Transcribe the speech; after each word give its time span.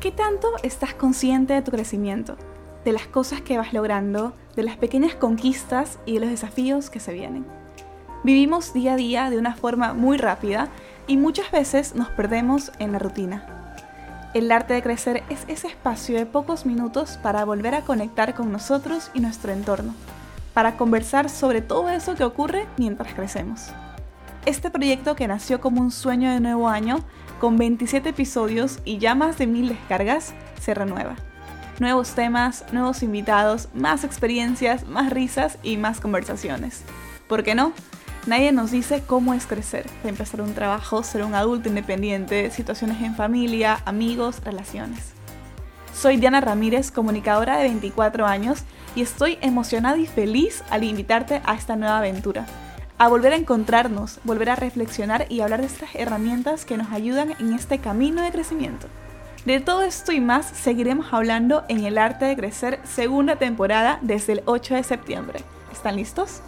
¿Qué 0.00 0.10
tanto 0.10 0.48
estás 0.62 0.94
consciente 0.94 1.52
de 1.52 1.60
tu 1.60 1.72
crecimiento? 1.72 2.38
De 2.86 2.92
las 2.92 3.06
cosas 3.06 3.42
que 3.42 3.58
vas 3.58 3.74
logrando, 3.74 4.32
de 4.56 4.62
las 4.62 4.78
pequeñas 4.78 5.14
conquistas 5.14 5.98
y 6.06 6.14
de 6.14 6.20
los 6.20 6.30
desafíos 6.30 6.88
que 6.88 7.00
se 7.00 7.12
vienen. 7.12 7.44
Vivimos 8.24 8.72
día 8.72 8.94
a 8.94 8.96
día 8.96 9.28
de 9.28 9.36
una 9.36 9.54
forma 9.54 9.92
muy 9.92 10.16
rápida 10.16 10.68
y 11.06 11.18
muchas 11.18 11.50
veces 11.50 11.94
nos 11.94 12.08
perdemos 12.08 12.72
en 12.78 12.92
la 12.92 12.98
rutina. 12.98 13.76
El 14.32 14.50
arte 14.50 14.72
de 14.72 14.82
crecer 14.82 15.22
es 15.28 15.44
ese 15.48 15.66
espacio 15.66 16.16
de 16.16 16.24
pocos 16.24 16.64
minutos 16.64 17.18
para 17.22 17.44
volver 17.44 17.74
a 17.74 17.82
conectar 17.82 18.34
con 18.34 18.50
nosotros 18.50 19.10
y 19.12 19.20
nuestro 19.20 19.52
entorno, 19.52 19.94
para 20.54 20.78
conversar 20.78 21.28
sobre 21.28 21.60
todo 21.60 21.90
eso 21.90 22.14
que 22.14 22.24
ocurre 22.24 22.66
mientras 22.78 23.12
crecemos. 23.12 23.68
Este 24.46 24.70
proyecto 24.70 25.14
que 25.14 25.28
nació 25.28 25.60
como 25.60 25.82
un 25.82 25.90
sueño 25.90 26.30
de 26.30 26.40
nuevo 26.40 26.70
año, 26.70 27.00
con 27.40 27.56
27 27.56 28.10
episodios 28.10 28.78
y 28.84 28.98
ya 28.98 29.16
más 29.16 29.38
de 29.38 29.48
mil 29.48 29.70
descargas, 29.70 30.34
se 30.60 30.74
renueva. 30.74 31.16
Nuevos 31.80 32.10
temas, 32.10 32.64
nuevos 32.70 33.02
invitados, 33.02 33.68
más 33.74 34.04
experiencias, 34.04 34.86
más 34.86 35.10
risas 35.10 35.58
y 35.62 35.78
más 35.78 36.00
conversaciones. 36.00 36.82
¿Por 37.26 37.42
qué 37.42 37.54
no? 37.56 37.72
Nadie 38.26 38.52
nos 38.52 38.70
dice 38.70 39.02
cómo 39.04 39.32
es 39.32 39.46
crecer, 39.46 39.86
empezar 40.04 40.42
un 40.42 40.52
trabajo, 40.52 41.02
ser 41.02 41.24
un 41.24 41.34
adulto 41.34 41.70
independiente, 41.70 42.50
situaciones 42.50 43.02
en 43.02 43.16
familia, 43.16 43.80
amigos, 43.86 44.44
relaciones. 44.44 45.14
Soy 45.94 46.18
Diana 46.18 46.42
Ramírez, 46.42 46.90
comunicadora 46.90 47.56
de 47.56 47.64
24 47.64 48.26
años, 48.26 48.64
y 48.94 49.00
estoy 49.00 49.38
emocionada 49.40 49.96
y 49.96 50.06
feliz 50.06 50.62
al 50.68 50.84
invitarte 50.84 51.40
a 51.44 51.54
esta 51.54 51.76
nueva 51.76 51.98
aventura 51.98 52.46
a 53.00 53.08
volver 53.08 53.32
a 53.32 53.36
encontrarnos, 53.36 54.20
volver 54.24 54.50
a 54.50 54.56
reflexionar 54.56 55.24
y 55.30 55.40
hablar 55.40 55.62
de 55.62 55.68
estas 55.68 55.94
herramientas 55.94 56.66
que 56.66 56.76
nos 56.76 56.92
ayudan 56.92 57.34
en 57.40 57.54
este 57.54 57.78
camino 57.78 58.20
de 58.20 58.30
crecimiento. 58.30 58.88
De 59.46 59.58
todo 59.58 59.80
esto 59.80 60.12
y 60.12 60.20
más 60.20 60.44
seguiremos 60.44 61.06
hablando 61.10 61.64
en 61.70 61.82
El 61.86 61.96
Arte 61.96 62.26
de 62.26 62.36
Crecer 62.36 62.78
segunda 62.84 63.36
temporada 63.36 63.98
desde 64.02 64.34
el 64.34 64.42
8 64.44 64.74
de 64.74 64.84
septiembre. 64.84 65.40
¿Están 65.72 65.96
listos? 65.96 66.42